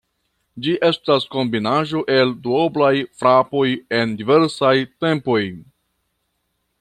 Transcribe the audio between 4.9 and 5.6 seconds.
tempoj.